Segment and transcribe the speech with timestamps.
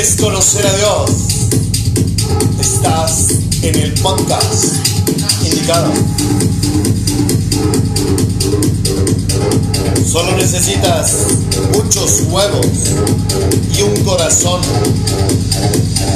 [0.00, 1.10] ¿Quieres conocer a Dios?
[2.58, 4.64] Estás en el podcast
[5.44, 5.92] indicado.
[10.10, 11.16] Solo necesitas
[11.74, 12.66] muchos huevos
[13.76, 14.62] y un corazón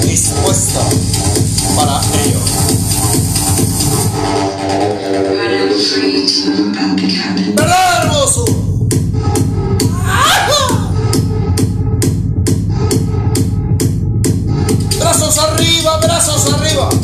[0.08, 0.80] dispuesto
[1.76, 2.40] para ello.
[7.58, 7.83] Run
[16.14, 17.03] brazos arriba.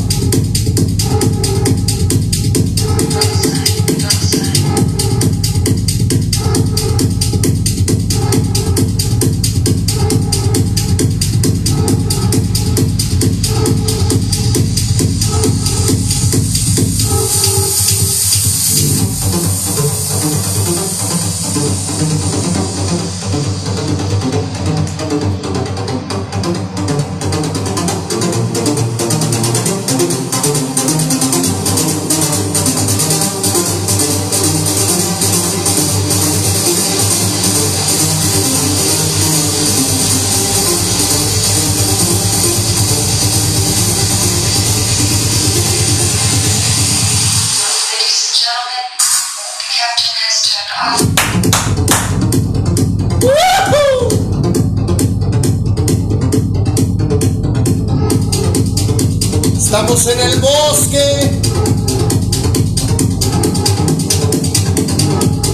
[59.71, 61.39] Estamos en el bosque.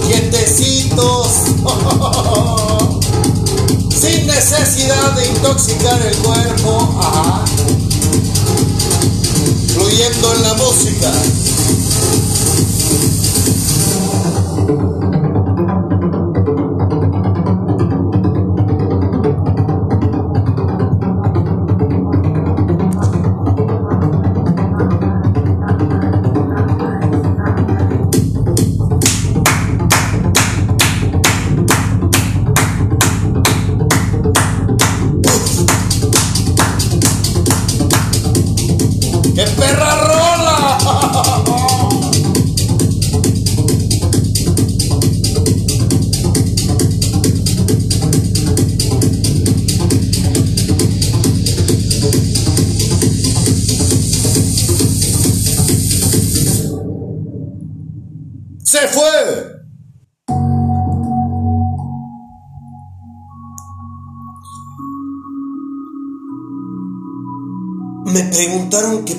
[0.06, 1.28] Quietecitos.
[4.00, 6.98] Sin necesidad de intoxicar el cuerpo.
[7.00, 7.44] Ajá.
[9.72, 11.12] Fluyendo en la música.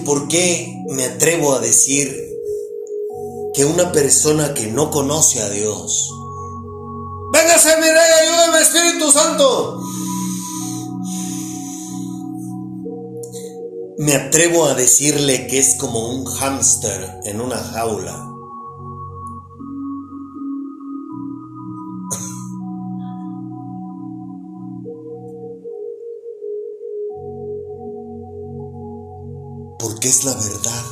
[0.10, 2.12] Por qué me atrevo a decir
[3.54, 6.12] que una persona que no conoce a Dios.
[7.32, 9.80] ¡Véngase, mi rey, ayúdame, Espíritu Santo!
[14.00, 18.29] Me atrevo a decirle que es como un hámster en una jaula.
[29.80, 30.86] Porque es la verdad.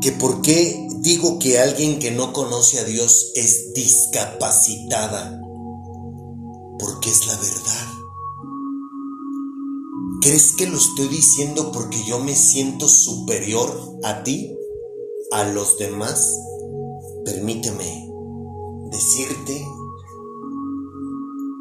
[0.00, 5.40] Que por qué digo que alguien que no conoce a Dios es discapacitada.
[6.78, 7.88] Porque es la verdad.
[10.22, 14.56] ¿Crees que lo estoy diciendo porque yo me siento superior a ti,
[15.32, 16.38] a los demás?
[17.24, 18.08] Permíteme
[18.92, 19.66] decirte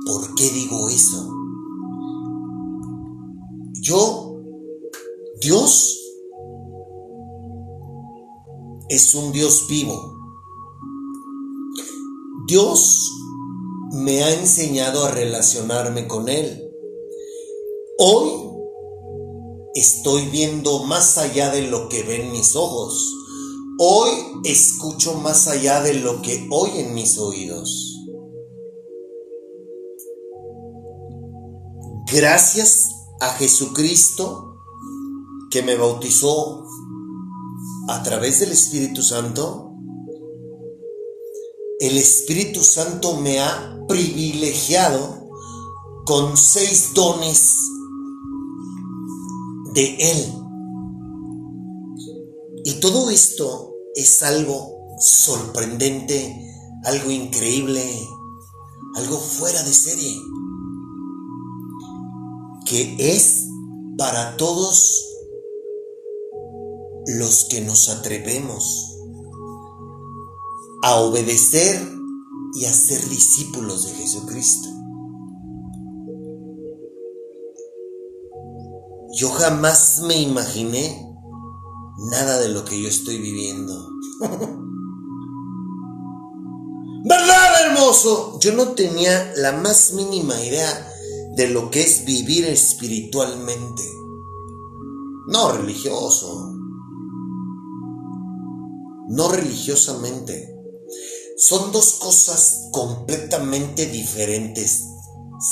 [0.05, 1.40] por qué digo eso.
[3.81, 4.39] Yo,
[5.39, 5.99] Dios,
[8.89, 10.19] es un Dios vivo.
[12.45, 13.09] Dios
[13.93, 16.71] me ha enseñado a relacionarme con Él.
[17.97, 18.29] Hoy
[19.73, 23.15] estoy viendo más allá de lo que ven mis ojos.
[23.79, 24.11] Hoy
[24.43, 27.97] escucho más allá de lo que oyen mis oídos.
[32.13, 34.57] Gracias a Jesucristo
[35.51, 36.65] que me bautizó
[37.87, 39.75] a través del Espíritu Santo,
[41.79, 45.29] el Espíritu Santo me ha privilegiado
[46.05, 47.57] con seis dones
[49.75, 50.33] de Él.
[52.65, 56.35] Y todo esto es algo sorprendente,
[56.85, 57.83] algo increíble,
[58.95, 60.15] algo fuera de serie,
[62.71, 63.47] que es
[63.97, 65.05] para todos
[67.05, 68.97] los que nos atrevemos
[70.81, 71.85] a obedecer
[72.53, 74.69] y a ser discípulos de Jesucristo.
[79.17, 81.13] Yo jamás me imaginé
[82.09, 83.89] nada de lo que yo estoy viviendo.
[87.03, 88.39] ¿Verdad, hermoso?
[88.39, 90.87] Yo no tenía la más mínima idea
[91.35, 93.83] de lo que es vivir espiritualmente.
[95.27, 96.53] No religioso.
[99.09, 100.55] No religiosamente.
[101.37, 104.83] Son dos cosas completamente diferentes.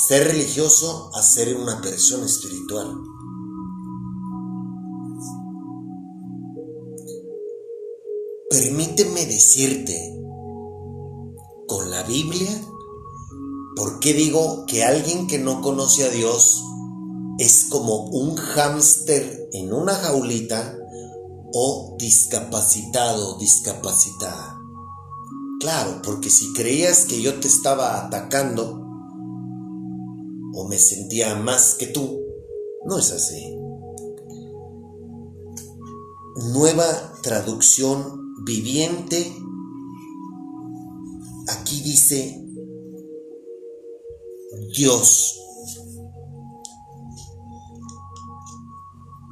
[0.06, 2.96] Ser religioso a ser una persona espiritual.
[8.50, 10.16] Permíteme decirte,
[11.66, 12.50] con la Biblia,
[13.80, 16.62] ¿por qué digo que alguien que no conoce a Dios
[17.38, 20.76] es como un hámster en una jaulita
[21.54, 24.60] o discapacitado, discapacitada?
[25.60, 28.82] Claro, porque si creías que yo te estaba atacando
[30.52, 32.20] o me sentía más que tú,
[32.84, 33.56] no es así.
[36.52, 39.34] Nueva traducción viviente,
[41.48, 42.39] aquí dice
[44.76, 45.36] Dios.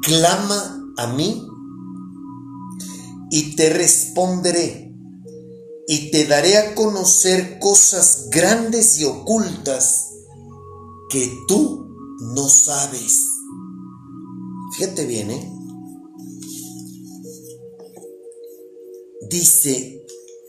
[0.03, 1.47] Clama a mí
[3.31, 4.93] y te responderé
[5.87, 10.11] y te daré a conocer cosas grandes y ocultas
[11.11, 11.94] que tú
[12.35, 13.25] no sabes.
[14.76, 15.59] Fíjate bien, ¿eh?
[19.29, 20.05] dice,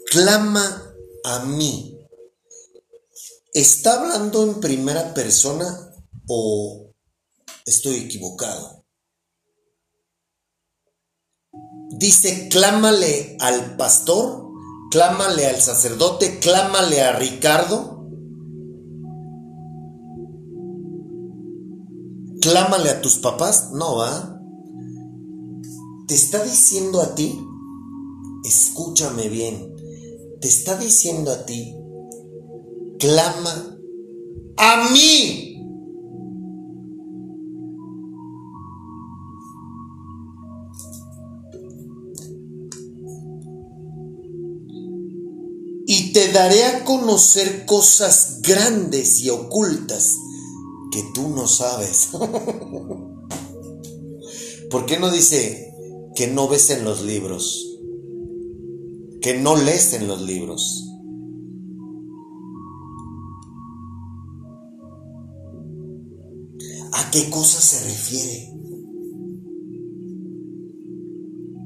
[0.10, 0.94] clama
[1.24, 1.99] a mí.
[3.54, 5.66] ¿Está hablando en primera persona
[6.28, 6.92] o
[7.66, 8.86] estoy equivocado?
[11.98, 14.48] Dice, clámale al pastor,
[14.92, 18.08] clámale al sacerdote, clámale a Ricardo,
[22.42, 23.72] clámale a tus papás.
[23.72, 24.40] No, va.
[26.08, 27.46] Te está diciendo a ti
[28.44, 29.76] escúchame bien,
[30.42, 31.76] te está diciendo a ti,
[33.00, 33.78] clama
[34.58, 35.46] a mí.
[45.88, 50.16] Y te daré a conocer cosas grandes y ocultas
[50.92, 52.10] que tú no sabes.
[54.70, 55.74] ¿Por qué no dice
[56.16, 57.70] que no ves en los libros?
[59.22, 60.89] que no lees en los libros.
[67.00, 68.52] ¿A qué cosa se refiere?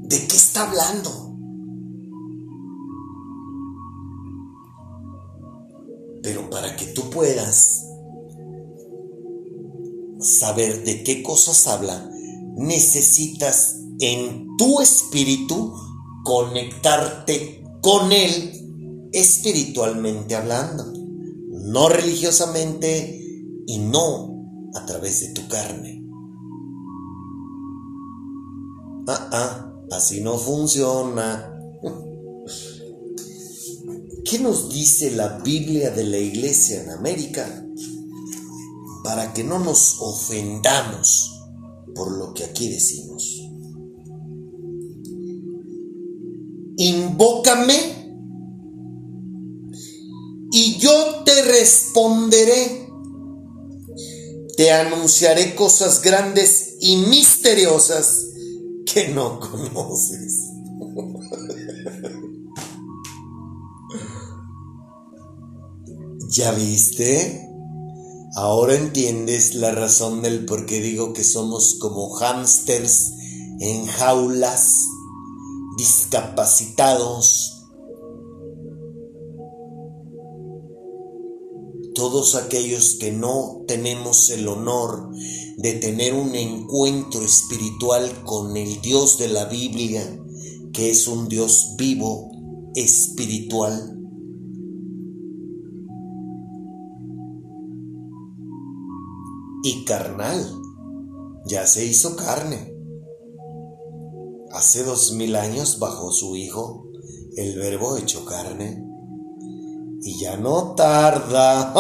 [0.04, 1.36] ¿De qué está hablando?
[6.22, 7.84] Pero para que tú puedas
[10.20, 12.12] saber de qué cosas habla,
[12.56, 15.74] necesitas en tu espíritu
[16.24, 20.94] conectarte con Él espiritualmente hablando,
[21.50, 23.20] no religiosamente
[23.66, 24.33] y no
[24.75, 26.03] a través de tu carne.
[29.08, 31.50] Ah, ah, así no funciona.
[34.25, 37.65] ¿Qué nos dice la Biblia de la Iglesia en América?
[39.03, 41.42] Para que no nos ofendamos
[41.94, 43.44] por lo que aquí decimos.
[46.77, 47.75] invócame
[50.51, 52.83] y yo te responderé.
[54.55, 58.27] Te anunciaré cosas grandes y misteriosas
[58.86, 60.53] que no conoces.
[66.29, 67.48] ¿Ya viste?
[68.36, 73.12] Ahora entiendes la razón del por qué digo que somos como hámsters
[73.60, 74.88] en jaulas
[75.77, 77.52] discapacitados,
[82.03, 85.10] todos aquellos que no tenemos el honor
[85.55, 90.22] de tener un encuentro espiritual con el Dios de la Biblia,
[90.74, 92.29] que es un Dios vivo,
[92.75, 93.98] espiritual.
[99.63, 100.45] Y carnal,
[101.45, 102.74] ya se hizo carne
[104.51, 106.89] hace dos mil años bajó su Hijo,
[107.38, 108.86] el Verbo hecho carne,
[110.03, 111.74] y ya no tarda.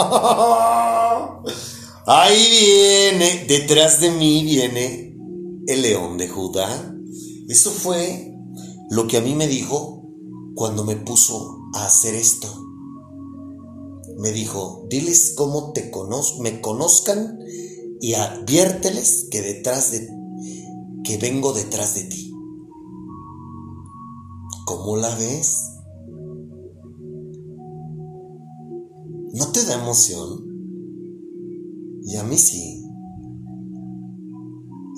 [2.05, 5.15] Ahí viene, detrás de mí viene
[5.67, 6.95] el león de Judá.
[7.47, 8.35] Eso fue
[8.89, 10.03] lo que a mí me dijo
[10.55, 12.47] cuando me puso a hacer esto.
[14.17, 17.39] Me dijo, diles cómo te conozco, me conozcan
[17.99, 20.09] y adviérteles que detrás de
[21.03, 22.33] que vengo detrás de ti.
[24.65, 25.72] ¿Cómo la ves?
[29.33, 30.45] ¿No te da emoción?
[32.03, 32.83] Y a mí sí.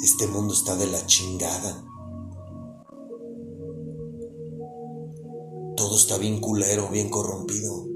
[0.04, 1.86] Este mundo está de la chingada.
[5.77, 7.88] Todo está bien culero, bien corrompido.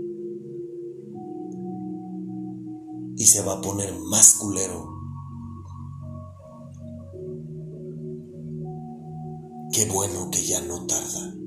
[3.18, 4.88] Y se va a poner más culero.
[9.74, 11.39] Qué bueno que ya no tarda.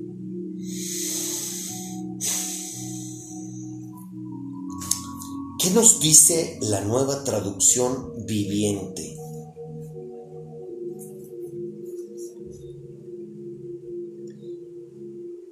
[5.63, 9.15] ¿Qué nos dice la nueva traducción viviente?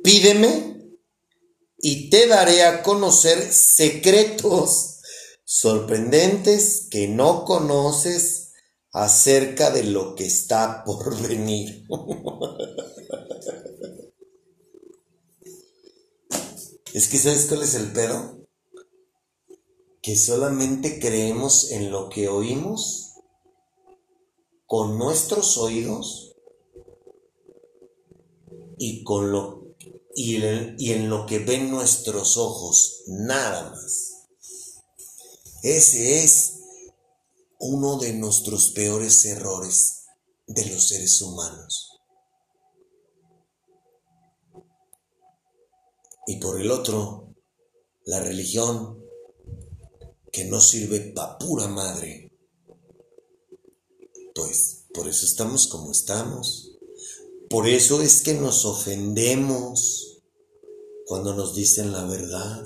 [0.03, 0.97] Pídeme
[1.77, 4.99] y te daré a conocer secretos
[5.45, 8.51] sorprendentes que no conoces
[8.91, 11.85] acerca de lo que está por venir.
[16.93, 18.40] es que ¿sabes cuál es el pedo?
[20.01, 23.13] Que solamente creemos en lo que oímos
[24.65, 26.35] con nuestros oídos
[28.77, 29.61] y con lo
[30.13, 34.27] y en, en lo que ven nuestros ojos, nada más.
[35.63, 36.59] Ese es
[37.59, 40.05] uno de nuestros peores errores
[40.47, 42.01] de los seres humanos.
[46.27, 47.35] Y por el otro,
[48.03, 49.00] la religión
[50.31, 52.31] que no sirve pa' pura madre.
[54.33, 56.71] Pues por eso estamos como estamos.
[57.49, 60.21] Por eso es que nos ofendemos
[61.05, 62.65] cuando nos dicen la verdad.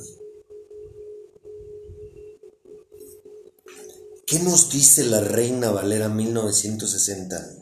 [4.28, 7.58] ¿Qué nos dice la Reina Valera 1960?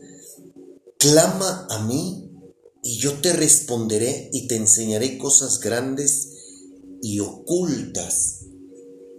[0.98, 2.30] Clama a mí
[2.82, 6.30] y yo te responderé y te enseñaré cosas grandes
[7.02, 8.43] y ocultas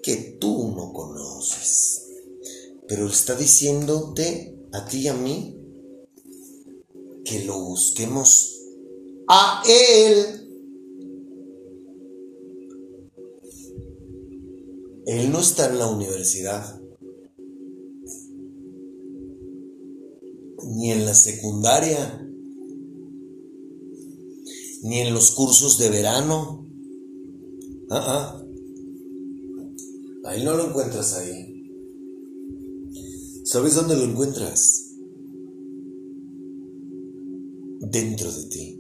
[0.05, 2.11] que tú no conoces.
[2.87, 5.59] Pero está diciéndote a ti y a mí
[7.25, 8.61] que lo busquemos
[9.27, 10.43] a Él.
[15.07, 16.81] Él no está en la universidad,
[20.67, 22.27] ni en la secundaria,
[24.83, 26.67] ni en los cursos de verano.
[27.91, 28.44] Ah,
[30.25, 30.31] ah.
[30.31, 31.55] Ahí no lo encuentras ahí.
[33.45, 34.95] ¿Sabes dónde lo encuentras?
[37.81, 38.79] Dentro de ti.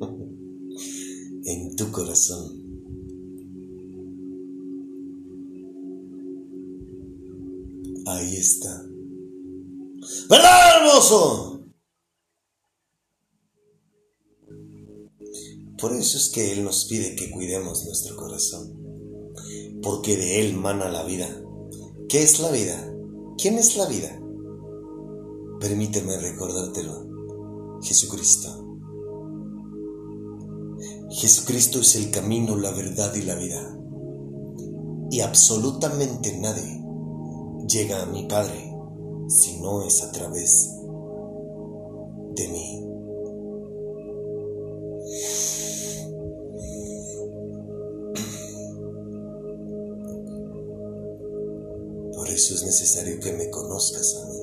[1.44, 2.60] en tu corazón.
[8.06, 8.86] Ahí está.
[10.28, 11.64] ¿Verdad, hermoso?
[15.78, 18.89] Por eso es que Él nos pide que cuidemos nuestro corazón
[19.82, 21.28] porque de Él mana la vida.
[22.08, 22.92] ¿Qué es la vida?
[23.38, 24.20] ¿Quién es la vida?
[25.60, 27.78] Permíteme recordártelo.
[27.82, 28.48] Jesucristo.
[31.10, 33.76] Jesucristo es el camino, la verdad y la vida.
[35.10, 36.82] Y absolutamente nadie
[37.66, 38.72] llega a mi Padre
[39.28, 40.70] si no es a través
[42.34, 42.89] de mí.
[52.70, 54.39] Necesario que me conozcas a mí.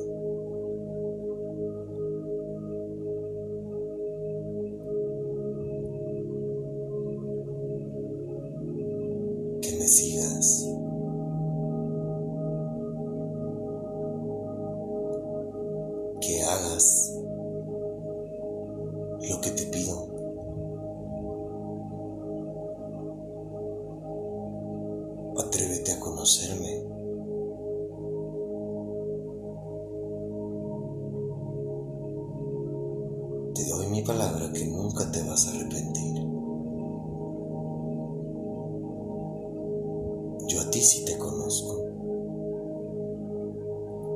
[40.78, 41.82] Ti sí te conozco.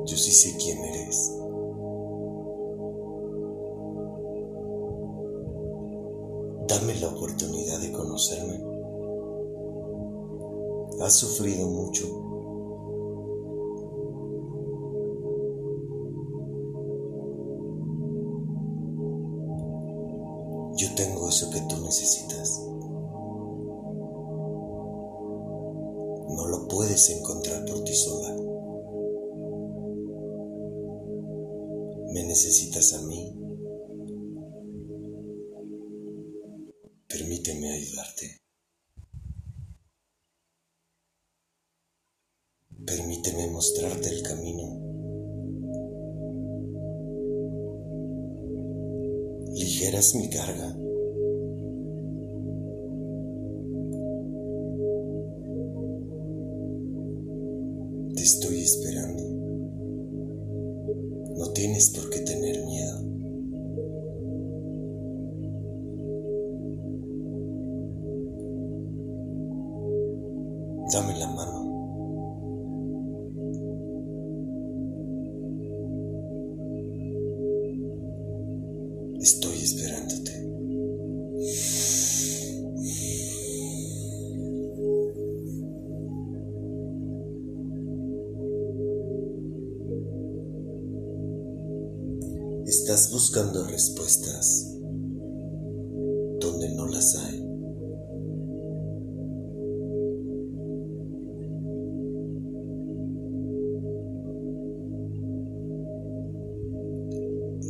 [0.06, 1.32] Yo sí sé quién eres.
[6.68, 8.62] Dame la oportunidad de conocerme.
[11.00, 12.06] Has sufrido mucho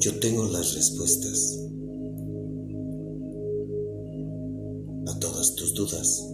[0.02, 1.60] Yo tengo las respuestas
[5.06, 6.28] a todas tus dudas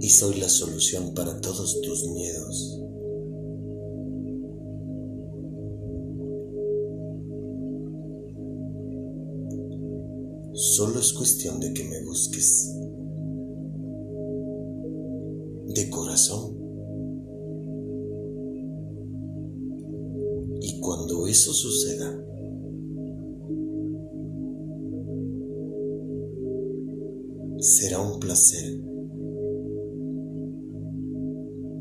[0.00, 2.80] y soy la solución para todos tus miedos.
[10.54, 12.68] Solo es cuestión de que me busques
[15.68, 16.51] de corazón.
[21.32, 22.14] Eso suceda,
[27.58, 28.82] será un placer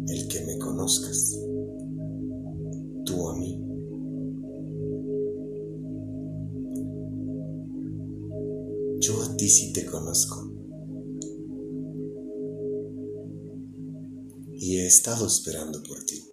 [0.07, 1.37] el que me conozcas,
[3.05, 3.61] tú a mí.
[9.01, 10.49] Yo a ti sí te conozco.
[14.53, 16.30] Y he estado esperando por ti.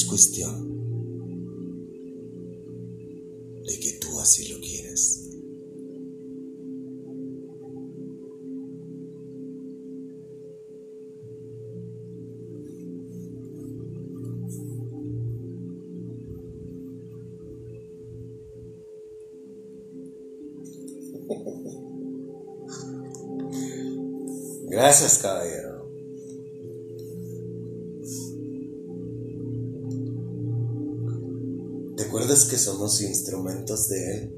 [0.00, 0.80] Es cuestión
[3.66, 5.26] de que tú así lo quieras.
[24.68, 25.18] Gracias.
[32.70, 34.36] Somos instrumentos de Él?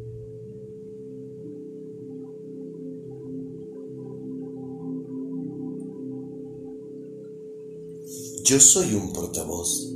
[8.44, 9.94] Yo soy un portavoz.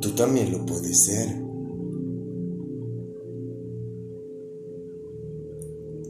[0.00, 1.40] Tú también lo puedes ser.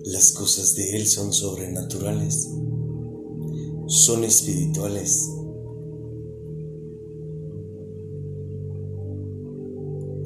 [0.05, 2.49] Las cosas de Él son sobrenaturales,
[3.87, 5.34] son espirituales.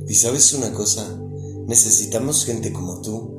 [0.09, 1.21] Y sabes una cosa,
[1.67, 3.39] necesitamos gente como tú.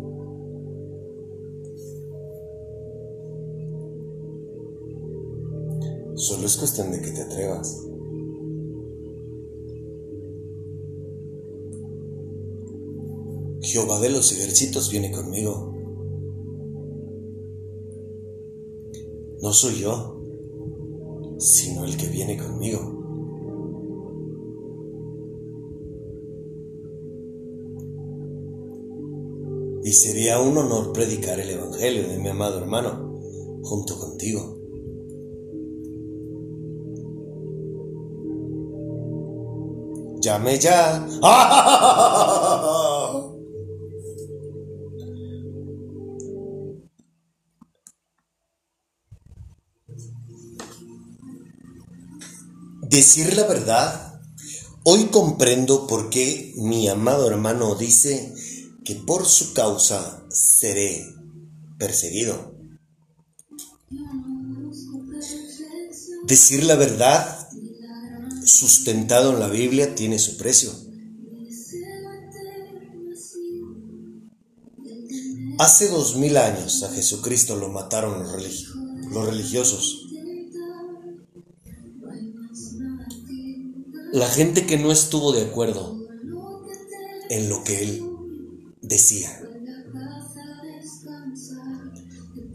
[6.15, 7.87] Solo es cuestión de que te atrevas.
[13.61, 15.73] Jehová de los ejércitos viene conmigo.
[19.41, 20.21] No soy yo,
[21.39, 22.98] sino el que viene conmigo.
[29.89, 33.11] Y sería un honor predicar el Evangelio de mi amado hermano
[33.63, 34.55] junto contigo.
[40.21, 41.07] Llame ya.
[52.83, 54.21] Decir la verdad,
[54.83, 58.35] hoy comprendo por qué mi amado hermano dice
[58.89, 61.13] que por su causa seré
[61.77, 62.55] perseguido.
[66.25, 67.47] Decir la verdad,
[68.43, 70.71] sustentado en la Biblia, tiene su precio.
[75.59, 78.73] Hace dos mil años a Jesucristo lo mataron los,
[79.11, 80.07] los religiosos.
[84.13, 85.95] La gente que no estuvo de acuerdo
[87.29, 88.09] en lo que él
[88.89, 89.39] decía.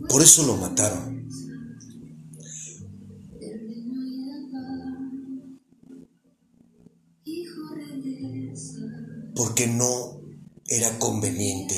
[0.09, 1.25] Por eso lo mataron.
[9.35, 10.21] Porque no
[10.69, 11.75] era conveniente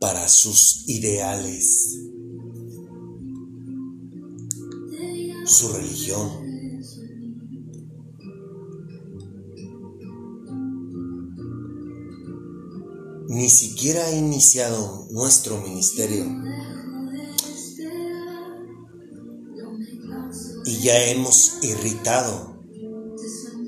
[0.00, 1.98] para sus ideales,
[5.44, 6.49] su religión.
[13.40, 16.26] Ni siquiera ha iniciado nuestro ministerio.
[20.66, 22.62] Y ya hemos irritado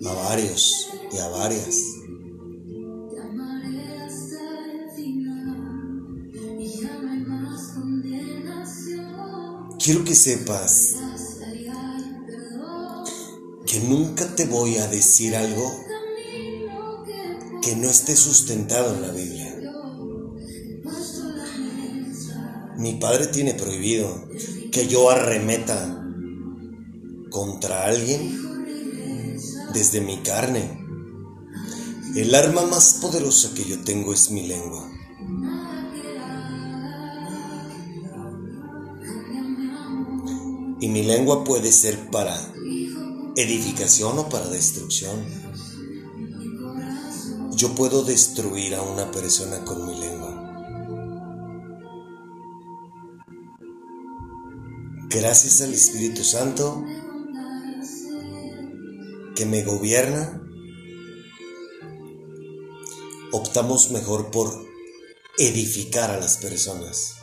[0.04, 1.74] a varios y a varias.
[9.82, 10.96] Quiero que sepas
[13.66, 15.72] que nunca te voy a decir algo
[17.62, 19.41] que no esté sustentado en la Biblia.
[22.82, 24.26] Mi padre tiene prohibido
[24.72, 26.04] que yo arremeta
[27.30, 28.36] contra alguien
[29.72, 30.84] desde mi carne.
[32.16, 34.90] El arma más poderosa que yo tengo es mi lengua.
[40.80, 42.36] Y mi lengua puede ser para
[43.36, 45.24] edificación o para destrucción.
[47.54, 50.31] Yo puedo destruir a una persona con mi lengua.
[55.14, 56.82] Gracias al Espíritu Santo
[59.36, 60.40] que me gobierna,
[63.30, 64.66] optamos mejor por
[65.36, 67.16] edificar a las personas.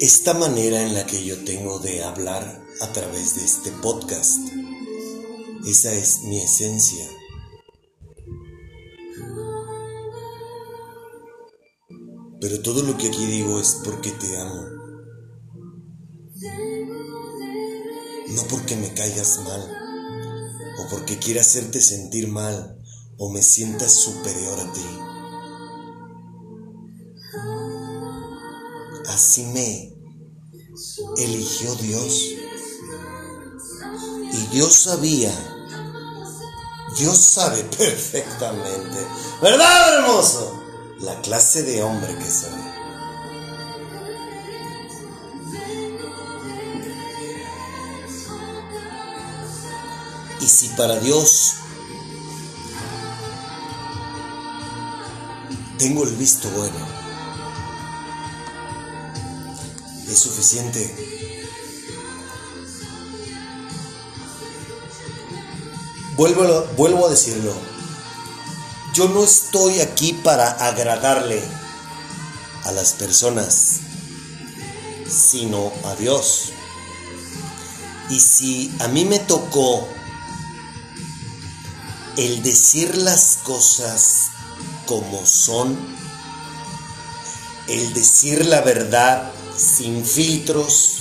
[0.00, 4.38] Esta manera en la que yo tengo de hablar a través de este podcast,
[5.66, 7.19] esa es mi esencia.
[12.50, 14.66] Pero todo lo que aquí digo es porque te amo.
[18.30, 19.72] No porque me caigas mal
[20.80, 22.76] o porque quiera hacerte sentir mal
[23.18, 24.84] o me sientas superior a ti.
[29.06, 29.94] Así me
[31.18, 32.20] eligió Dios.
[34.32, 35.32] Y Dios sabía,
[36.98, 39.06] Dios sabe perfectamente,
[39.40, 40.59] ¿verdad, hermoso?
[41.00, 42.50] La clase de hombre que soy.
[50.40, 51.54] Y si para Dios
[55.78, 56.86] tengo el visto bueno,
[60.06, 60.94] es suficiente.
[66.16, 67.69] Vuelvo, vuelvo a decirlo.
[68.92, 71.40] Yo no estoy aquí para agradarle
[72.64, 73.80] a las personas,
[75.08, 76.52] sino a Dios.
[78.10, 79.88] Y si a mí me tocó
[82.16, 84.30] el decir las cosas
[84.86, 85.78] como son,
[87.68, 90.99] el decir la verdad sin filtros,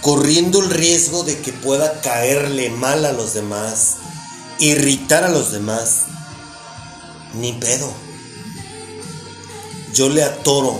[0.00, 3.96] corriendo el riesgo de que pueda caerle mal a los demás,
[4.58, 6.04] irritar a los demás,
[7.34, 7.92] ni pedo.
[9.92, 10.78] Yo le atoro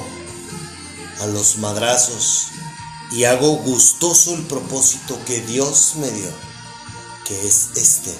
[1.21, 2.49] a los madrazos
[3.11, 6.31] y hago gustoso el propósito que Dios me dio,
[7.27, 8.15] que es este.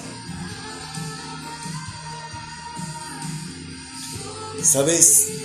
[4.63, 5.38] ¿Sabes?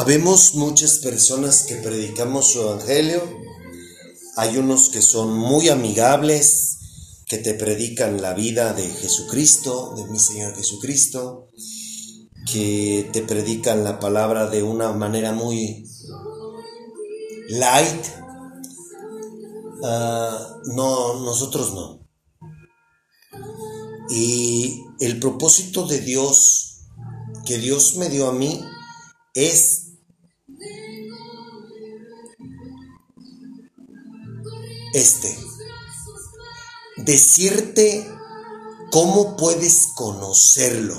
[0.00, 3.22] Habemos muchas personas que predicamos su evangelio.
[4.36, 6.78] Hay unos que son muy amigables,
[7.26, 11.48] que te predican la vida de Jesucristo, de mi Señor Jesucristo,
[12.50, 15.86] que te predican la palabra de una manera muy
[17.50, 18.06] light.
[19.84, 22.08] Ah, no, nosotros no.
[24.08, 26.86] Y el propósito de Dios,
[27.44, 28.64] que Dios me dio a mí,
[29.34, 29.89] es
[34.92, 35.36] este.
[36.96, 38.10] Decirte
[38.90, 40.96] cómo puedes conocerlo.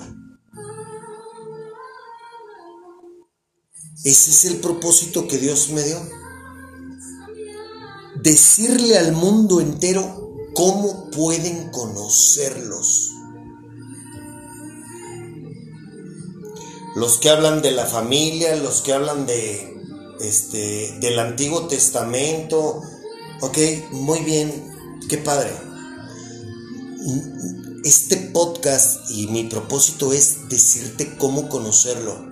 [4.03, 5.97] Ese es el propósito que Dios me dio.
[8.15, 13.11] Decirle al mundo entero cómo pueden conocerlos.
[16.95, 19.77] Los que hablan de la familia, los que hablan de
[20.19, 22.81] este del Antiguo Testamento.
[23.43, 23.57] Ok,
[23.91, 24.51] muy bien,
[25.09, 25.49] qué padre.
[27.83, 32.29] Este podcast y mi propósito es decirte cómo conocerlo.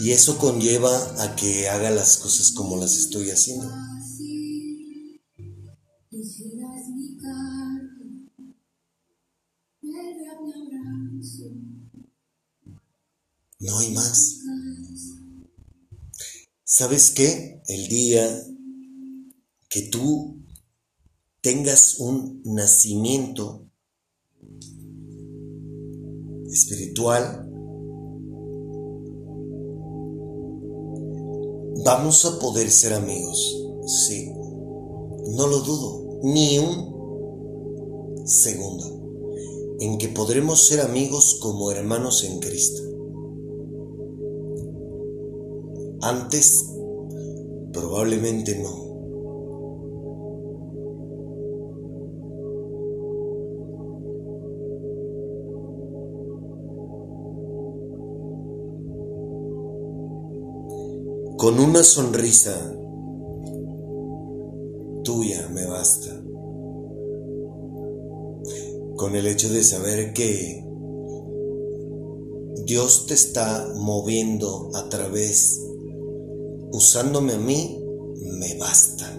[0.00, 3.66] Y eso conlleva a que haga las cosas como las estoy haciendo.
[13.60, 14.43] No hay más.
[16.76, 17.62] ¿Sabes qué?
[17.68, 18.48] El día
[19.70, 20.40] que tú
[21.40, 23.70] tengas un nacimiento
[26.50, 27.48] espiritual,
[31.84, 33.56] vamos a poder ser amigos.
[34.08, 42.40] Sí, no lo dudo, ni un segundo, en que podremos ser amigos como hermanos en
[42.40, 42.93] Cristo.
[46.06, 46.70] Antes,
[47.72, 48.68] probablemente no.
[61.38, 62.52] Con una sonrisa
[65.04, 66.22] tuya me basta.
[68.96, 70.66] Con el hecho de saber que
[72.66, 75.62] Dios te está moviendo a través,
[76.74, 77.78] usándome a mí,
[78.20, 79.10] me basta.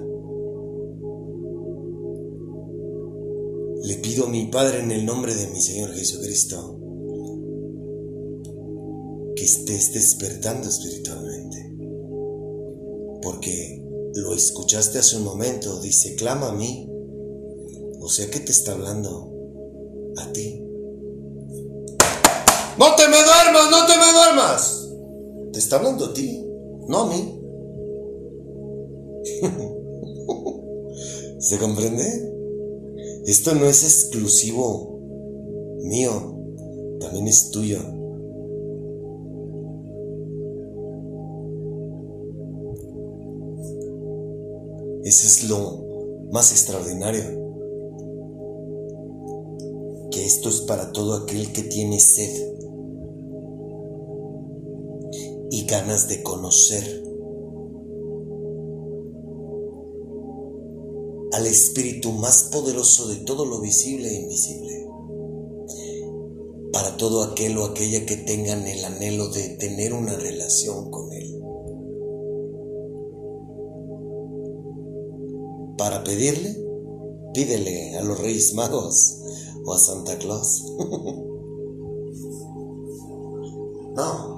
[3.83, 6.79] Le pido a mi Padre en el nombre de mi Señor Jesucristo
[9.35, 11.65] que estés despertando espiritualmente
[13.25, 16.87] porque lo escuchaste hace un momento, dice, clama a mí.
[17.99, 19.33] O sea que te está hablando
[20.17, 20.61] a ti.
[22.77, 24.89] No te me duermas, no te me duermas.
[25.51, 26.45] Te está hablando a ti,
[26.87, 27.34] no a mí.
[31.45, 32.03] ¿Se comprende?
[33.27, 34.99] Esto no es exclusivo
[35.83, 36.39] mío,
[36.99, 37.77] también es tuyo.
[45.03, 47.21] Eso es lo más extraordinario.
[50.09, 52.55] Que esto es para todo aquel que tiene sed
[55.51, 57.04] y ganas de conocer
[61.35, 64.87] al espíritu más poderoso de todo lo visible e invisible.
[66.71, 71.25] Para todo aquel o aquella que tengan el anhelo de tener una relación con Él.
[75.77, 76.57] para pedirle,
[77.33, 79.21] pídele a los Reyes Magos
[79.65, 80.63] o a Santa Claus.
[83.95, 84.34] no.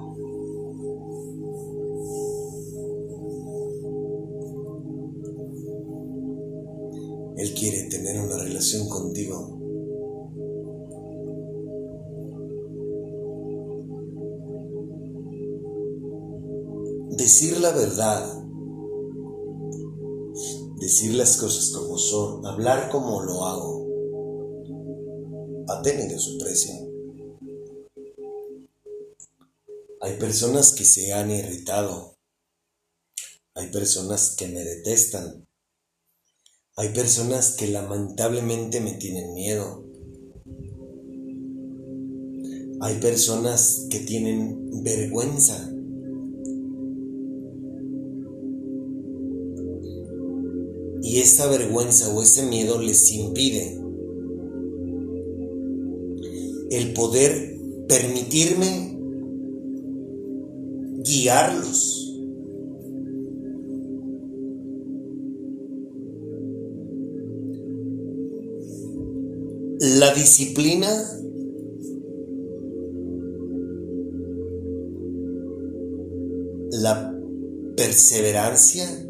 [26.20, 26.74] Su precio.
[30.02, 32.18] Hay personas que se han irritado,
[33.56, 35.48] hay personas que me detestan,
[36.76, 39.84] hay personas que lamentablemente me tienen miedo,
[42.80, 45.72] hay personas que tienen vergüenza.
[51.02, 53.87] Y esa vergüenza o ese miedo les impide
[56.70, 58.98] el poder permitirme
[61.04, 61.94] guiarlos.
[69.80, 70.88] La disciplina
[76.72, 77.14] la
[77.76, 79.07] perseverancia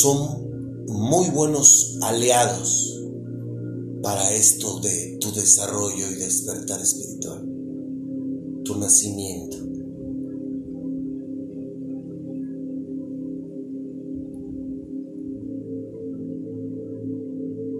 [0.00, 3.02] son muy buenos aliados
[4.02, 7.48] para esto de tu desarrollo y despertar espiritual,
[8.62, 9.56] tu nacimiento.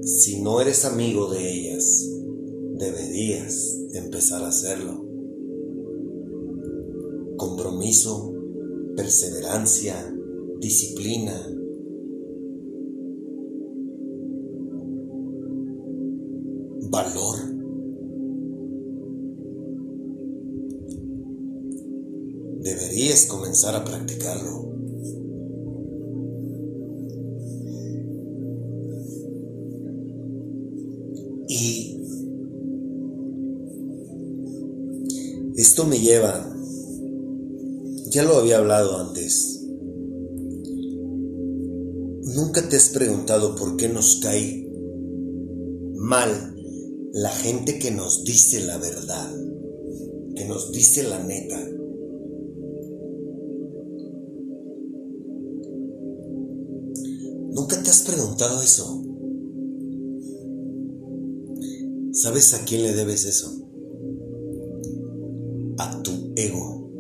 [0.02, 2.08] Si no eres amigo de ellas,
[2.78, 5.04] deberías empezar a hacerlo.
[7.36, 8.32] Compromiso,
[8.96, 10.14] perseverancia,
[10.60, 11.52] disciplina,
[23.66, 24.72] A practicarlo.
[31.48, 32.00] Y
[35.56, 36.56] esto me lleva,
[38.10, 39.66] ya lo había hablado antes,
[42.36, 44.70] nunca te has preguntado por qué nos cae
[45.96, 46.56] mal
[47.12, 49.34] la gente que nos dice la verdad,
[50.36, 51.75] que nos dice la neta.
[58.06, 59.02] Preguntado eso?
[62.12, 63.68] ¿Sabes a quién le debes eso?
[65.78, 66.90] A tu ego.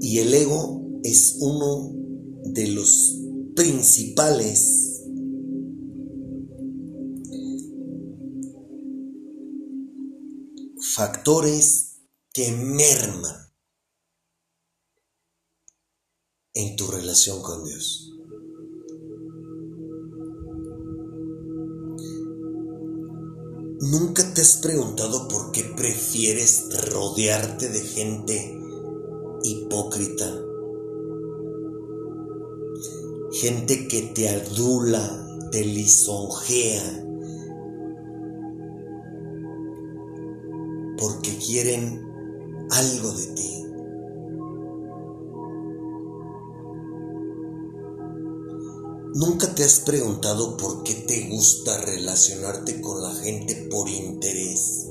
[0.00, 1.92] Y el ego es uno
[2.44, 3.20] de los
[3.54, 5.02] principales
[10.96, 12.00] factores
[12.32, 13.43] que merman
[16.56, 18.12] en tu relación con Dios.
[23.80, 28.58] ¿Nunca te has preguntado por qué prefieres rodearte de gente
[29.42, 30.32] hipócrita?
[33.32, 37.04] Gente que te adula, te lisonjea,
[40.96, 42.00] porque quieren
[42.70, 43.53] algo de ti.
[49.14, 54.88] ¿Nunca te has preguntado por qué te gusta relacionarte con la gente por interés?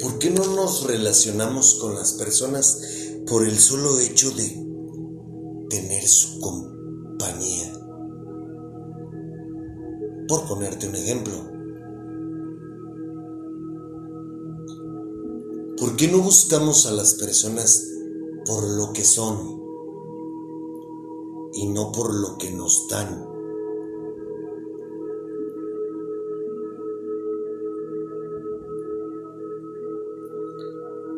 [0.00, 2.80] ¿Por qué no nos relacionamos con las personas
[3.28, 4.48] por el solo hecho de
[5.70, 7.61] tener su compañía?
[10.32, 11.34] Por ponerte un ejemplo.
[15.76, 17.86] ¿Por qué no buscamos a las personas
[18.46, 19.60] por lo que son
[21.52, 23.28] y no por lo que nos dan?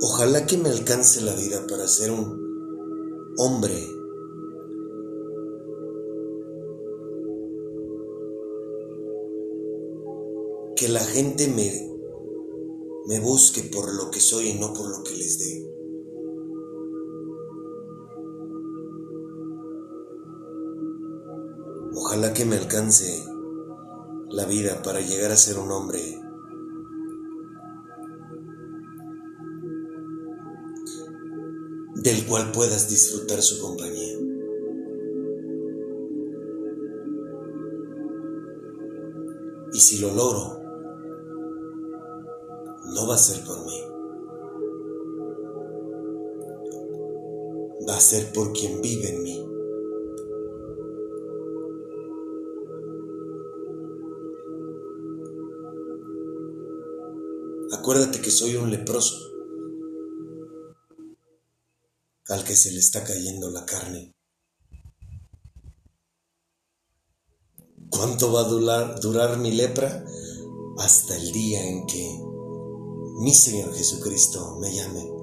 [0.02, 3.93] Ojalá que me alcance la vida para ser un hombre
[10.84, 11.96] que la gente me,
[13.06, 15.66] me busque por lo que soy y no por lo que les dé.
[21.94, 23.24] Ojalá que me alcance
[24.28, 26.00] la vida para llegar a ser un hombre
[31.94, 34.18] del cual puedas disfrutar su compañía.
[39.72, 40.63] Y si lo logro,
[43.06, 43.80] va a ser por mí.
[47.88, 49.44] Va a ser por quien vive en mí.
[57.72, 59.16] Acuérdate que soy un leproso
[62.28, 64.14] al que se le está cayendo la carne.
[67.90, 70.04] ¿Cuánto va a durar mi lepra?
[70.78, 72.33] Hasta el día en que
[73.14, 75.14] mi Señor Jesucristo me llame.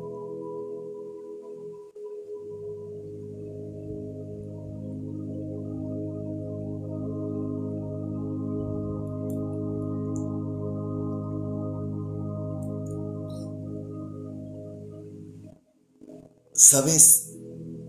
[16.54, 17.34] ¿Sabes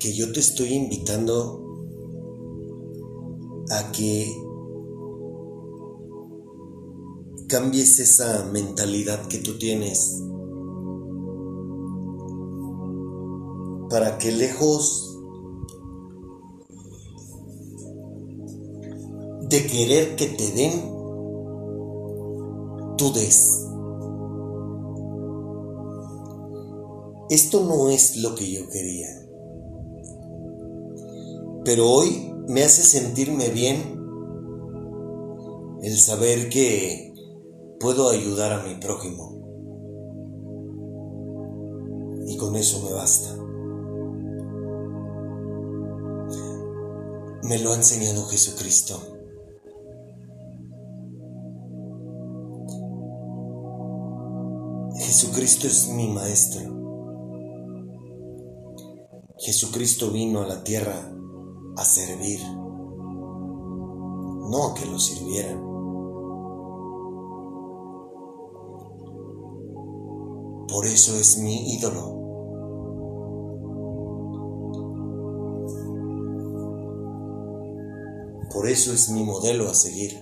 [0.00, 1.62] que yo te estoy invitando
[3.70, 4.41] a que
[7.52, 10.22] cambies esa mentalidad que tú tienes
[13.90, 15.18] para que lejos
[19.50, 20.80] de querer que te den,
[22.96, 23.68] tú des.
[27.28, 29.28] Esto no es lo que yo quería.
[31.66, 34.00] Pero hoy me hace sentirme bien
[35.82, 37.11] el saber que
[37.82, 39.42] puedo ayudar a mi prójimo.
[42.28, 43.36] Y con eso me basta.
[47.42, 49.00] Me lo ha enseñado Jesucristo.
[54.94, 56.70] Jesucristo es mi maestro.
[59.38, 61.12] Jesucristo vino a la tierra
[61.76, 62.38] a servir,
[64.50, 65.71] no a que lo sirvieran.
[70.72, 72.18] Por eso es mi ídolo.
[78.50, 80.18] Por eso es mi modelo a seguir.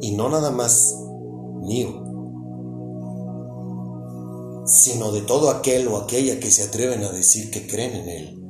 [0.00, 0.96] Y no nada más
[1.62, 2.04] mío,
[4.66, 8.40] sino de todo aquel o aquella que se atreven a decir que creen en Él.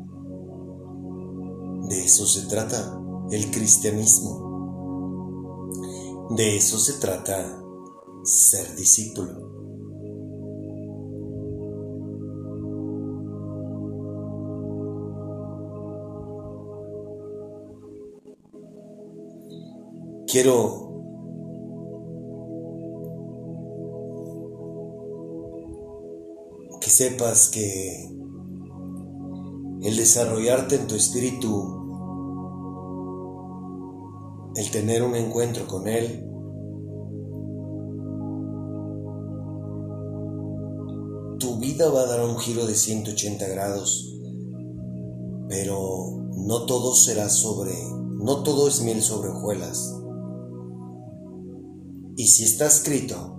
[1.89, 3.01] De eso se trata
[3.31, 5.71] el cristianismo.
[6.37, 7.63] De eso se trata
[8.23, 9.64] ser discípulo.
[20.35, 20.91] Quiero
[26.81, 28.11] que sepas que
[29.83, 31.53] el desarrollarte en tu espíritu,
[34.57, 36.29] el tener un encuentro con Él,
[41.39, 44.19] tu vida va a dar un giro de 180 grados,
[45.49, 47.73] pero no todo será sobre,
[48.19, 50.01] no todo es miel sobre hojuelas.
[52.17, 53.39] Y si está escrito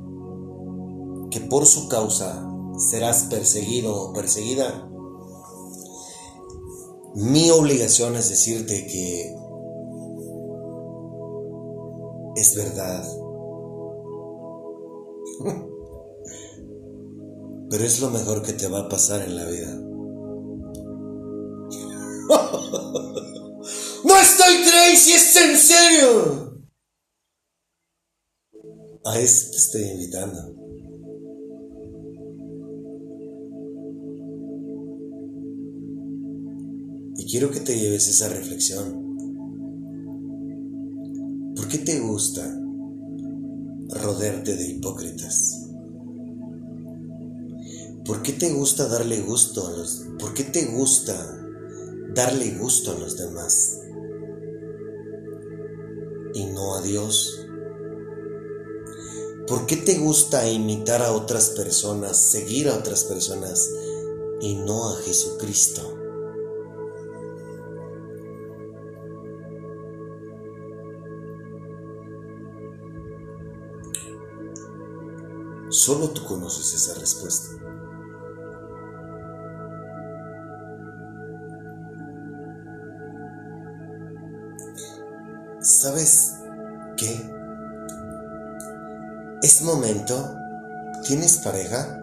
[1.31, 2.45] que por su causa
[2.77, 4.89] serás perseguido o perseguida,
[7.15, 9.33] mi obligación es decirte que
[12.35, 13.03] es verdad.
[17.69, 19.73] Pero es lo mejor que te va a pasar en la vida.
[24.03, 25.13] ¡No estoy crazy!
[25.13, 26.44] ¡Es en serio!
[29.05, 30.55] A eso te estoy invitando.
[37.15, 39.15] Y quiero que te lleves esa reflexión.
[41.55, 42.59] ¿Por qué te gusta
[43.89, 45.69] rodearte de hipócritas?
[48.05, 51.13] ¿Por qué te gusta darle gusto a los ¿Por qué te gusta
[52.15, 53.81] darle gusto a los demás?
[56.33, 57.44] Y no a Dios.
[59.47, 63.69] ¿Por qué te gusta imitar a otras personas, seguir a otras personas
[64.41, 65.95] y no a Jesucristo?
[75.69, 77.49] Solo tú conoces esa respuesta.
[85.61, 86.33] ¿Sabes
[86.97, 87.34] qué?
[89.55, 90.35] Es momento.
[91.07, 91.97] ¿Tienes pareja?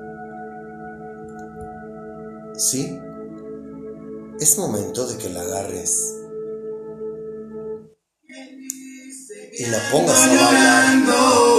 [2.56, 2.98] ¿Sí?
[4.40, 6.14] Es momento de que la agarres
[9.58, 11.51] y la pongas a bailar.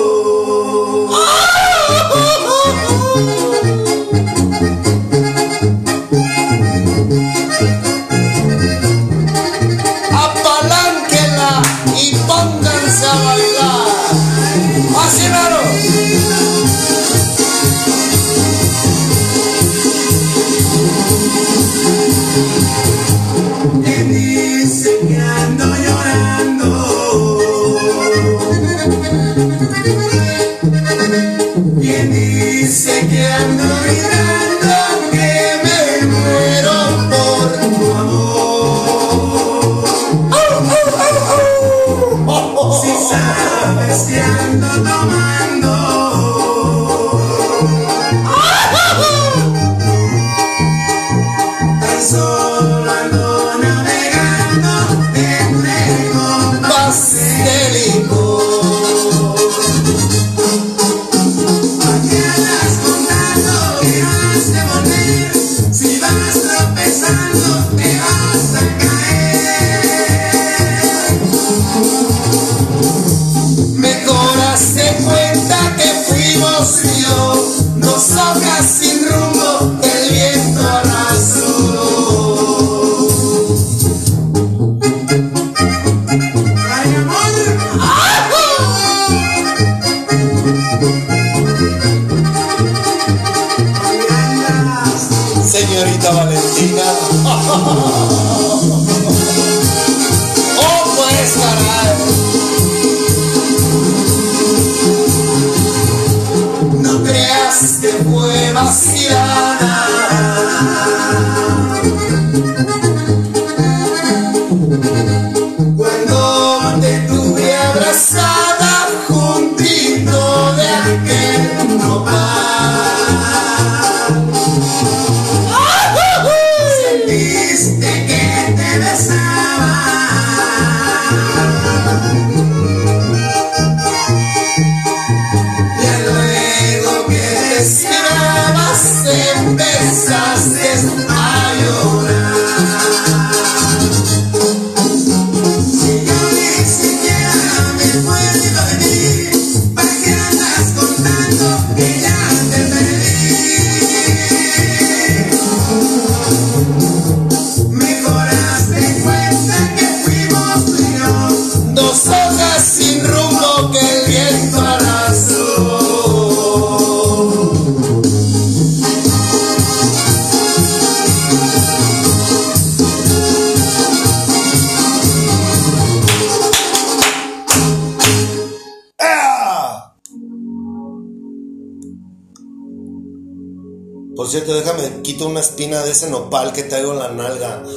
[185.81, 187.63] De ese nopal que traigo en la nalga.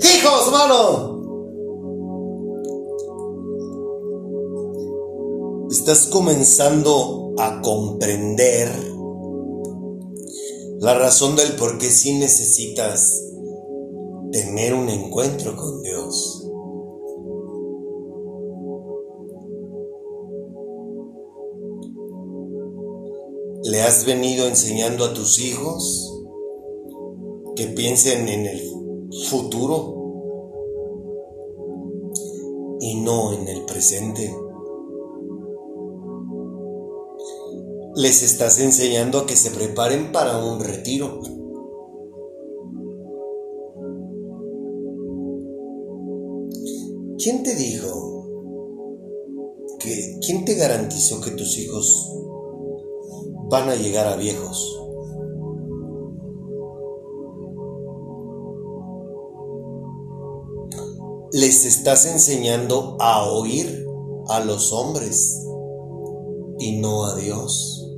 [0.00, 1.14] ¡Hijos, mano!
[5.70, 8.70] Estás comenzando a comprender
[10.78, 13.22] la razón del por qué sí necesitas
[14.32, 16.33] tener un encuentro con Dios.
[23.66, 26.22] ¿Le has venido enseñando a tus hijos
[27.56, 28.60] que piensen en el
[29.30, 29.94] futuro
[32.78, 34.36] y no en el presente?
[37.96, 41.20] Les estás enseñando a que se preparen para un retiro.
[47.16, 48.28] ¿Quién te dijo
[49.78, 52.10] que, quién te garantizó que tus hijos
[53.54, 54.80] van a llegar a viejos.
[61.30, 63.86] Les estás enseñando a oír
[64.26, 65.40] a los hombres
[66.58, 67.88] y no a Dios.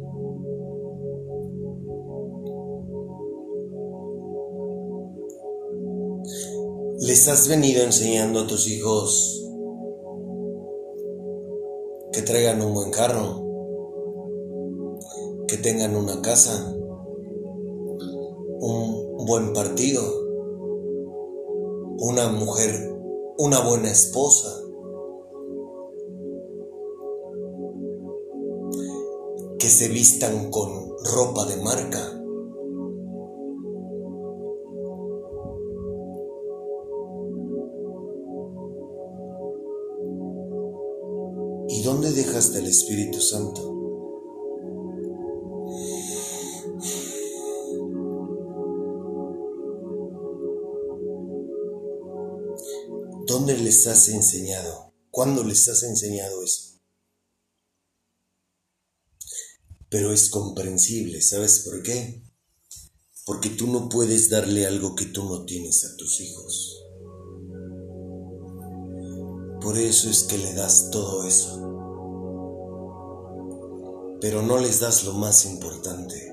[6.99, 9.43] Les has venido enseñando a tus hijos
[12.13, 13.46] que traigan un buen carro,
[15.49, 16.75] que tengan una casa,
[18.59, 20.03] un buen partido,
[21.99, 22.95] una mujer,
[23.39, 24.63] una buena esposa,
[29.59, 32.13] que se vistan con ropa de marca.
[41.69, 43.76] ¿Y dónde dejaste el Espíritu Santo?
[53.67, 54.95] Les has enseñado?
[55.11, 56.79] ¿Cuándo les has enseñado eso?
[59.89, 62.23] Pero es comprensible, ¿sabes por qué?
[63.25, 66.81] Porque tú no puedes darle algo que tú no tienes a tus hijos.
[69.61, 71.57] Por eso es que le das todo eso.
[74.21, 76.33] Pero no les das lo más importante.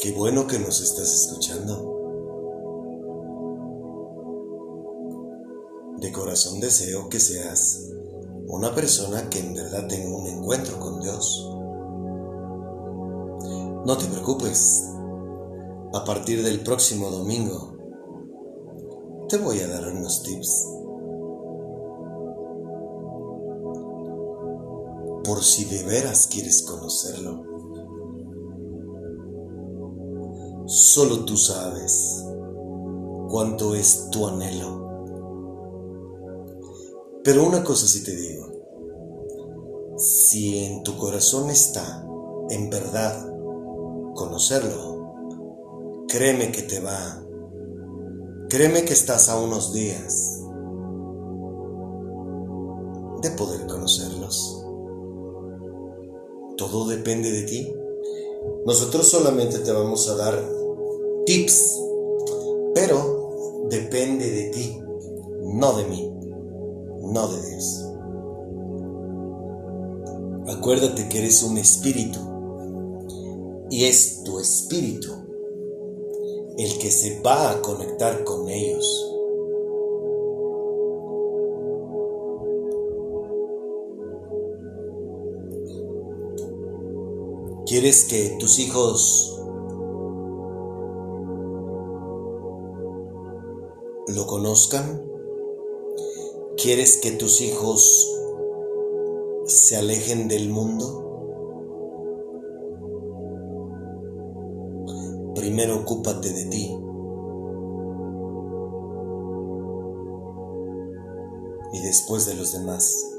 [0.00, 1.95] Qué bueno que nos estás escuchando.
[6.06, 7.90] De corazón deseo que seas
[8.46, 11.50] una persona que en verdad tenga un encuentro con Dios.
[13.84, 14.84] No te preocupes.
[15.92, 17.76] A partir del próximo domingo
[19.28, 20.68] te voy a dar unos tips.
[25.24, 27.42] Por si de veras quieres conocerlo.
[30.66, 32.24] Solo tú sabes
[33.28, 34.85] cuánto es tu anhelo.
[37.26, 38.46] Pero una cosa sí te digo,
[39.98, 42.06] si en tu corazón está,
[42.50, 43.28] en verdad,
[44.14, 47.20] conocerlo, créeme que te va,
[48.48, 50.40] créeme que estás a unos días
[53.22, 54.64] de poder conocerlos.
[56.56, 57.74] Todo depende de ti.
[58.66, 60.48] Nosotros solamente te vamos a dar
[61.24, 61.76] tips,
[62.72, 64.80] pero depende de ti,
[65.42, 66.05] no de mí
[67.06, 67.86] no de Dios.
[70.48, 72.18] Acuérdate que eres un espíritu
[73.70, 75.12] y es tu espíritu
[76.56, 79.12] el que se va a conectar con ellos.
[87.66, 89.36] ¿Quieres que tus hijos
[94.06, 95.05] lo conozcan?
[96.66, 98.12] ¿Quieres que tus hijos
[99.46, 101.04] se alejen del mundo?
[105.36, 106.76] Primero ocúpate de ti.
[111.72, 113.12] Y después de los demás.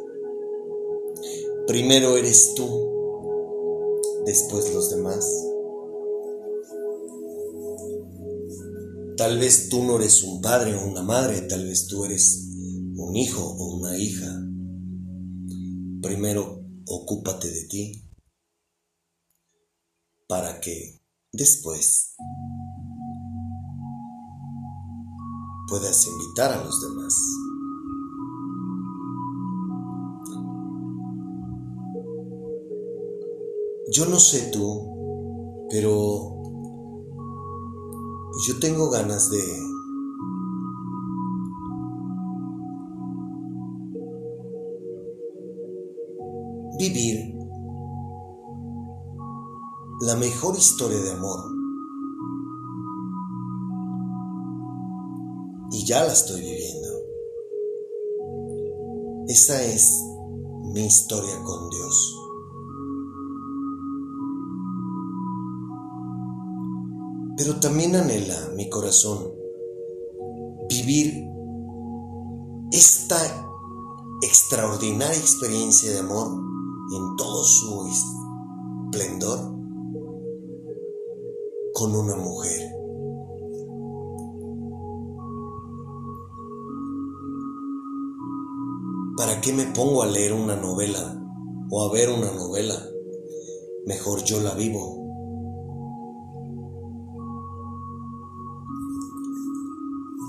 [1.68, 2.68] Primero eres tú,
[4.26, 5.26] después los demás.
[9.16, 12.47] Tal vez tú no eres un padre o una madre, tal vez tú eres
[12.98, 14.28] un hijo o una hija.
[16.02, 18.10] Primero ocúpate de ti
[20.28, 21.00] para que
[21.32, 22.16] después
[25.70, 27.14] puedas invitar a los demás.
[33.92, 36.42] Yo no sé tú, pero
[38.48, 39.67] yo tengo ganas de
[50.28, 51.40] mejor historia de amor.
[55.72, 56.88] Y ya la estoy viviendo.
[59.28, 59.90] Esa es
[60.74, 62.16] mi historia con Dios.
[67.38, 69.32] Pero también anhela mi corazón
[70.68, 71.24] vivir
[72.74, 73.18] esta
[74.24, 77.88] extraordinaria experiencia de amor en todo su
[78.92, 79.57] esplendor
[81.78, 82.74] con una mujer.
[89.16, 91.22] ¿Para qué me pongo a leer una novela
[91.70, 92.84] o a ver una novela?
[93.86, 95.06] Mejor yo la vivo.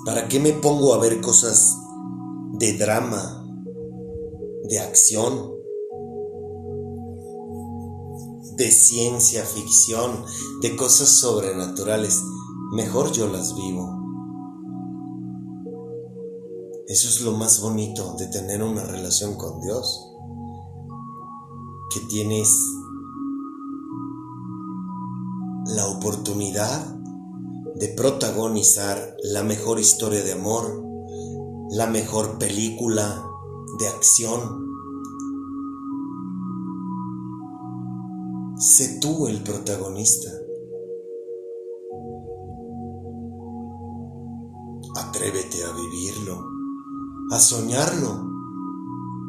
[0.05, 1.79] ¿Para qué me pongo a ver cosas
[2.59, 3.43] de drama,
[4.65, 5.58] de acción,
[8.59, 10.25] de ciencia ficción,
[10.61, 12.21] de cosas sobrenaturales?
[12.73, 13.99] Mejor yo las vivo.
[16.89, 20.11] Eso es lo más bonito de tener una relación con Dios.
[21.95, 22.51] Que tienes
[25.67, 26.97] la oportunidad
[27.77, 30.83] de protagonizar la mejor historia de amor,
[31.71, 33.25] la mejor película
[33.79, 34.68] de acción.
[38.59, 40.29] Sé tú el protagonista.
[44.97, 46.45] Atrévete a vivirlo,
[47.31, 48.27] a soñarlo.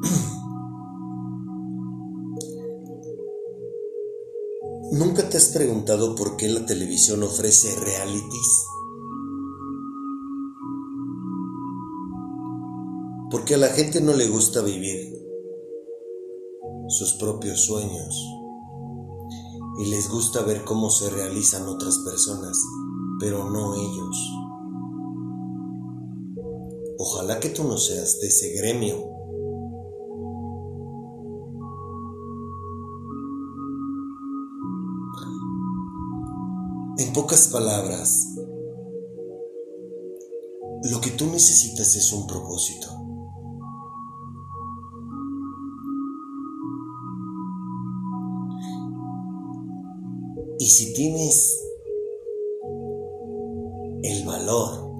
[4.93, 8.65] ¿Nunca te has preguntado por qué la televisión ofrece realities?
[13.29, 15.19] Porque a la gente no le gusta vivir
[16.87, 18.38] sus propios sueños
[19.79, 22.61] y les gusta ver cómo se realizan otras personas,
[23.19, 24.17] pero no ellos.
[26.97, 29.19] Ojalá que tú no seas de ese gremio
[36.99, 38.35] En pocas palabras,
[40.91, 42.98] lo que tú necesitas es un propósito.
[50.99, 51.57] Tienes
[54.03, 54.91] el valor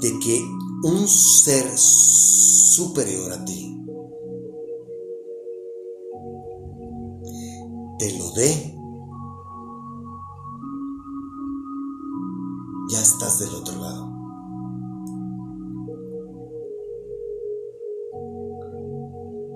[0.00, 0.42] de que
[0.82, 3.80] un ser superior a ti
[8.00, 8.76] te lo dé,
[12.90, 14.09] ya estás del otro lado.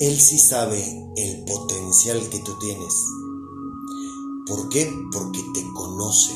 [0.07, 0.83] Él sí sabe
[1.17, 3.11] el potencial que tú tienes.
[4.47, 4.87] ¿Por qué?
[5.11, 6.33] Porque te conoce.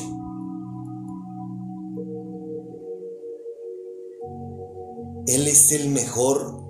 [5.27, 6.63] Él es el mejor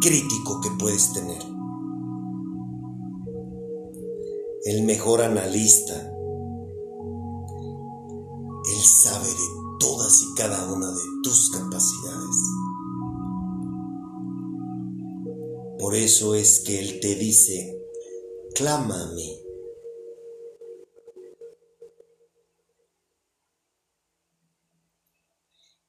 [0.00, 1.42] crítico que puedes tener.
[4.64, 5.94] El mejor analista.
[8.64, 12.67] Él sabe de todas y cada una de tus capacidades.
[15.78, 17.78] Por eso es que Él te dice,
[19.14, 19.40] mí.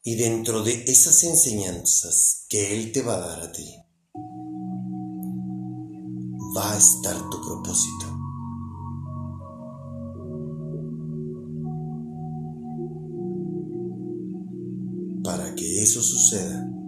[0.03, 3.75] Y dentro de esas enseñanzas que Él te va a dar a ti,
[6.55, 8.05] va a estar tu propósito.
[15.23, 16.78] Para que eso suceda,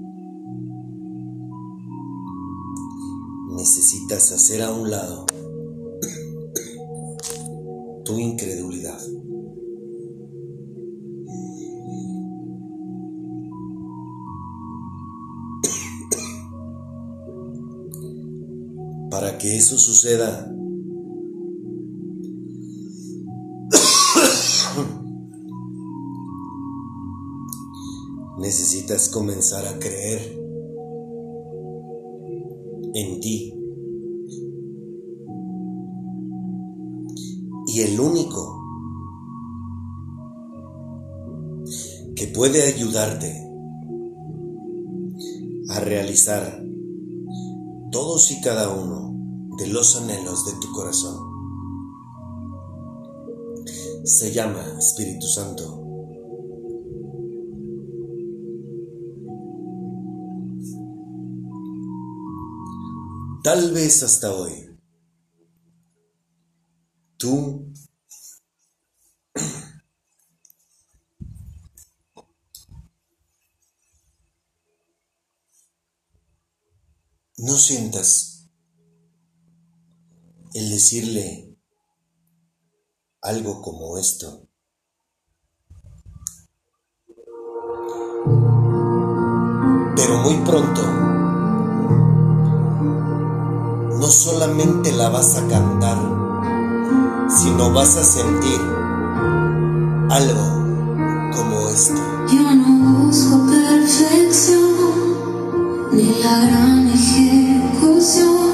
[3.61, 5.23] necesitas hacer a un lado
[8.03, 8.97] tu incredulidad.
[19.11, 20.51] Para que eso suceda,
[28.39, 30.41] necesitas comenzar a creer
[32.93, 33.50] en ti.
[37.73, 38.65] Y el único
[42.17, 43.49] que puede ayudarte
[45.69, 46.61] a realizar
[47.89, 49.15] todos y cada uno
[49.57, 51.17] de los anhelos de tu corazón
[54.03, 55.77] se llama Espíritu Santo.
[63.43, 64.70] Tal vez hasta hoy
[67.21, 67.71] tú
[77.37, 78.49] no sientas
[80.55, 81.55] el decirle
[83.21, 84.47] algo como esto.
[89.95, 90.81] Pero muy pronto
[93.99, 96.10] no solamente la vas a cantar,
[97.37, 98.59] sino vas a sentir
[100.09, 102.01] algo como esto.
[102.31, 104.61] Yo no busco perfección
[105.93, 108.51] ni la gran ejecución.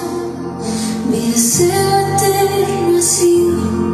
[1.09, 3.86] Mi deseo eterno ha sido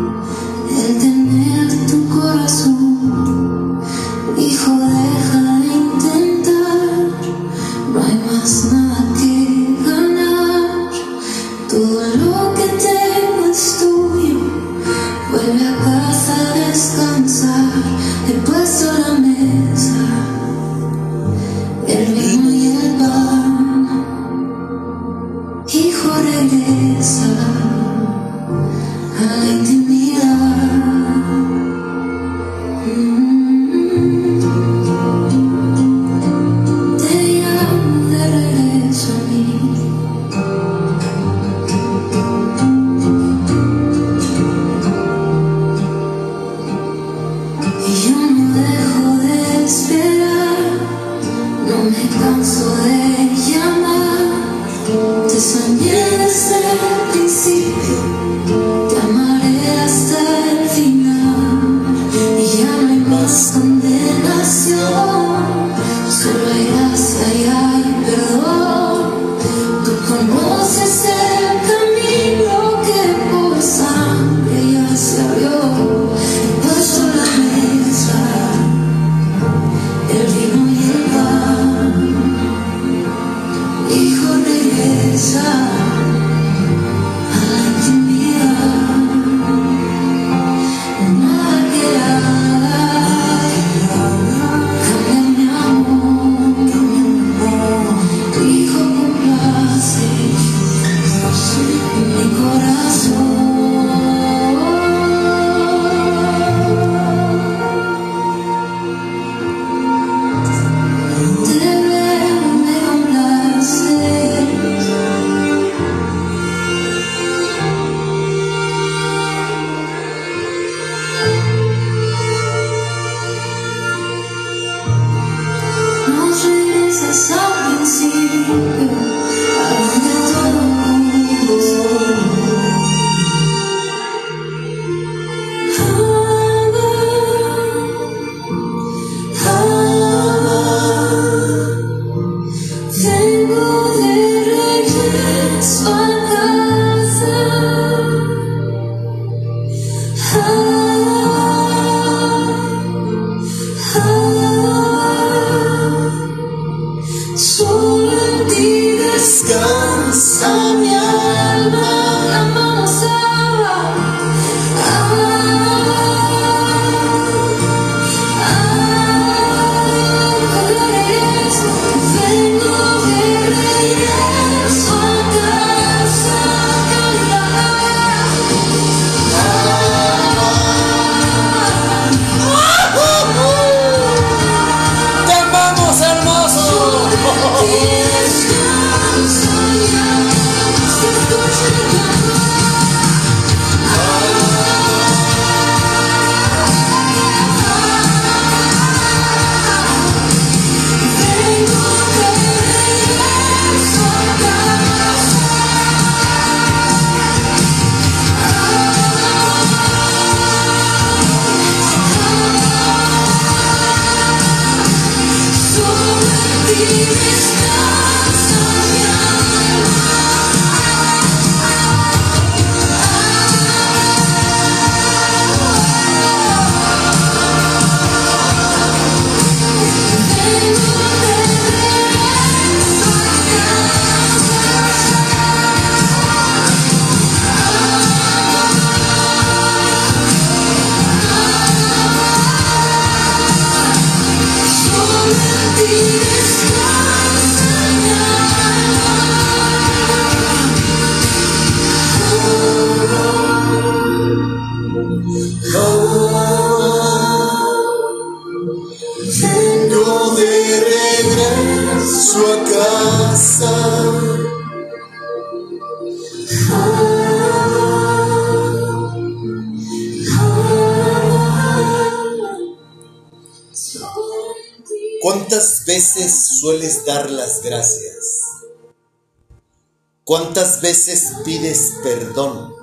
[280.23, 282.73] ¿Cuántas veces pides perdón?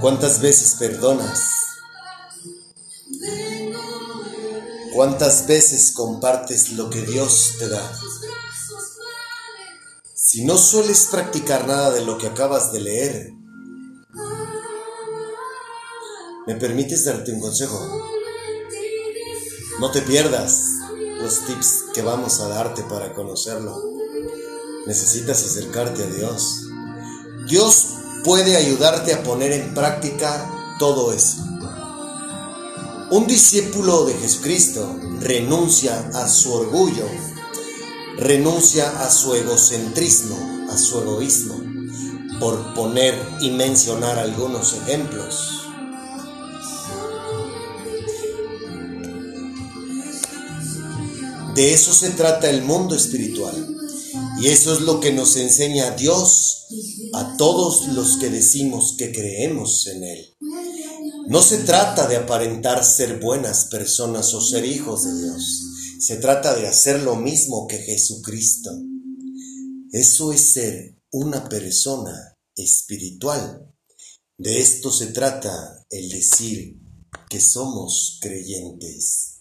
[0.00, 1.50] ¿Cuántas veces perdonas?
[4.94, 8.00] ¿Cuántas veces compartes lo que Dios te da?
[10.14, 13.32] Si no sueles practicar nada de lo que acabas de leer,
[16.46, 17.78] ¿me permites darte un consejo?
[19.80, 20.73] No te pierdas
[21.20, 23.82] los tips que vamos a darte para conocerlo.
[24.86, 26.66] Necesitas acercarte a Dios.
[27.48, 27.86] Dios
[28.24, 31.44] puede ayudarte a poner en práctica todo eso.
[33.10, 37.06] Un discípulo de Jesucristo renuncia a su orgullo,
[38.16, 41.54] renuncia a su egocentrismo, a su egoísmo,
[42.40, 45.63] por poner y mencionar algunos ejemplos.
[51.54, 53.74] De eso se trata el mundo espiritual.
[54.40, 56.66] Y eso es lo que nos enseña Dios
[57.12, 60.34] a todos los que decimos que creemos en Él.
[61.28, 65.62] No se trata de aparentar ser buenas personas o ser hijos de Dios.
[66.00, 68.70] Se trata de hacer lo mismo que Jesucristo.
[69.92, 73.72] Eso es ser una persona espiritual.
[74.36, 76.80] De esto se trata el decir
[77.30, 79.33] que somos creyentes.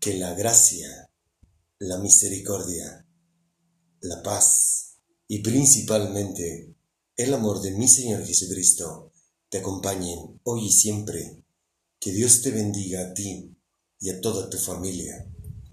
[0.00, 1.10] Que la gracia,
[1.78, 3.06] la misericordia,
[4.00, 6.74] la paz y principalmente
[7.16, 9.12] el amor de mi Señor Jesucristo
[9.48, 11.42] te acompañen hoy y siempre.
[11.98, 13.56] Que Dios te bendiga a ti
[14.00, 15.26] y a toda tu familia.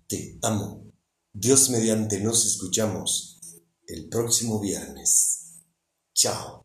[0.07, 0.85] Te amo.
[1.33, 3.39] Dios mediante nos escuchamos
[3.87, 5.61] el próximo viernes.
[6.13, 6.62] Chao.